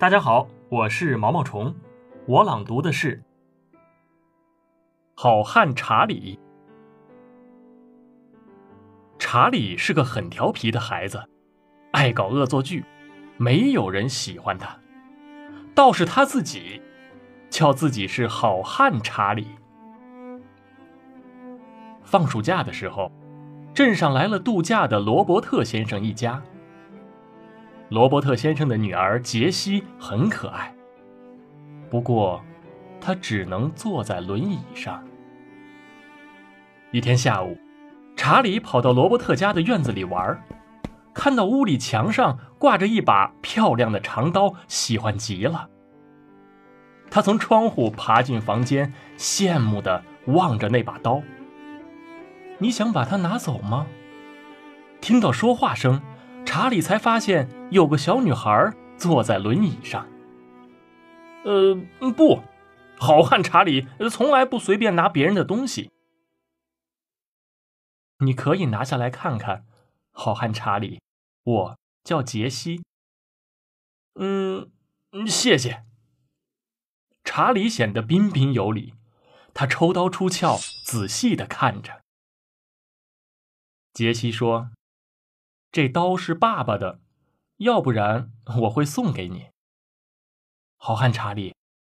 [0.00, 1.74] 大家好，我是毛毛虫，
[2.24, 3.18] 我朗读的是
[5.14, 6.38] 《好汉查理》。
[9.18, 11.22] 查理是个很调皮的孩子，
[11.90, 12.82] 爱搞恶作剧，
[13.36, 14.74] 没有人喜欢他，
[15.74, 16.80] 倒是他自己，
[17.50, 19.48] 叫自己是好汉查理。
[22.04, 23.12] 放暑假的时候，
[23.74, 26.42] 镇上来了度假的罗伯特先生一家。
[27.90, 30.72] 罗伯特先生的女儿杰西很可爱，
[31.90, 32.40] 不过，
[33.00, 35.02] 她只能坐在轮椅上。
[36.92, 37.58] 一天下午，
[38.14, 40.40] 查理跑到罗伯特家的院子里玩，
[41.12, 45.68] 看到屋里墙上挂着一把漂亮的长刀，喜欢极了。
[47.10, 51.20] 他从窗户爬进房间，羡慕地望着那把刀。
[52.58, 53.88] 你想把它拿走吗？
[55.00, 56.00] 听到说话声。
[56.52, 60.04] 查理才发现有个小女孩坐在轮椅上。
[61.44, 61.76] 呃，
[62.16, 62.42] 不，
[62.98, 65.92] 好汉查理从来不随便拿别人的东西。
[68.18, 69.64] 你可以拿下来看看，
[70.10, 71.00] 好汉查理，
[71.44, 72.82] 我叫杰西。
[74.16, 74.72] 嗯，
[75.28, 75.84] 谢谢。
[77.22, 78.94] 查理显得彬彬有礼，
[79.54, 82.02] 他抽刀出鞘，仔细的看着。
[83.92, 84.72] 杰西说。
[85.72, 87.00] 这刀是爸爸的，
[87.58, 88.32] 要不然
[88.62, 89.50] 我会送给你。
[90.76, 91.54] 好汉查理，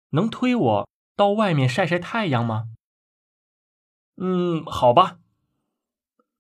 [0.10, 2.70] 能推我到外面晒晒太阳吗？
[4.18, 5.20] 嗯，好吧。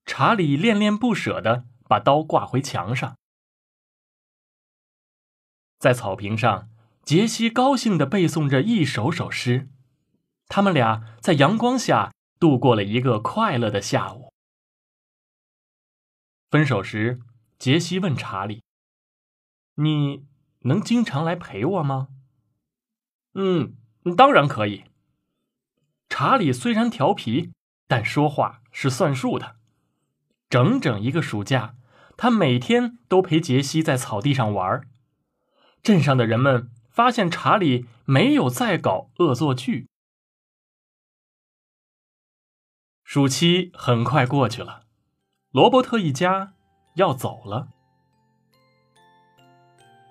[0.06, 3.16] 查理恋恋不舍的把刀挂回墙上。
[5.80, 6.70] 在草坪上，
[7.04, 9.70] 杰西高兴的背诵着一首首诗，
[10.48, 14.33] 他们俩在阳光下度过了一个快乐的下午。
[16.54, 17.20] 分手时，
[17.58, 18.62] 杰西问查理
[19.74, 20.28] ：“你
[20.60, 22.10] 能经常来陪我吗
[23.34, 23.76] ？”“嗯，
[24.16, 24.84] 当然可以。”
[26.08, 27.52] 查理虽然调皮，
[27.88, 29.56] 但说话是算数的。
[30.48, 31.76] 整整一个暑假，
[32.18, 34.88] 他每天都陪杰西在草地上玩。
[35.82, 39.90] 镇上的人们发现查理没有再搞恶作剧。
[43.04, 44.83] 暑期很快过去了，
[45.54, 46.54] 罗伯特一家。
[46.96, 47.70] 要走了。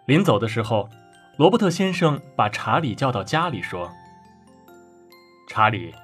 [0.04, 0.88] 临走的时候，
[1.36, 3.92] 罗伯特先生把查理叫到家里说
[5.48, 5.94] ：“查理，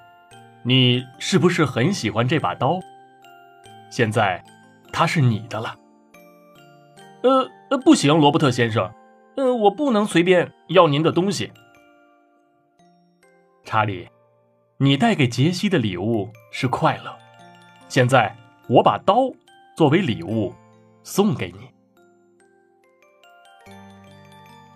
[0.62, 2.78] 你是不是很喜欢这把刀？
[3.91, 4.44] 现在，
[4.93, 5.77] 它是你的了。
[7.25, 8.94] ”“呃呃，不行，罗伯特先生，
[9.37, 11.53] 呃，我不能随便要您的东西。”
[13.66, 14.09] 查理，
[14.77, 17.19] 你带给杰西的礼物是快乐，
[17.88, 18.37] 现在
[18.68, 19.32] 我把刀
[19.76, 20.54] 作为礼物。
[21.04, 21.70] 送给你。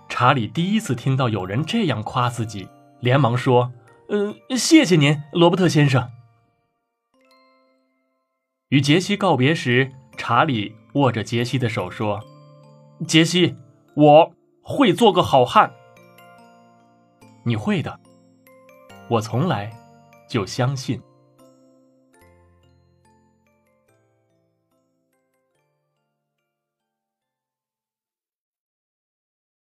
[0.08, 2.66] 查理第一次听到有人这样夸自己，
[3.00, 3.70] 连忙说
[4.08, 6.10] ：“呃，谢谢您，罗伯特先生。”
[8.70, 12.20] 与杰西告别时，查理握着杰西的手说
[13.06, 13.54] ：“杰西，
[13.94, 15.74] 我会做个好汉。
[17.44, 18.00] 你会的，
[19.10, 19.70] 我从来
[20.30, 21.02] 就相信。”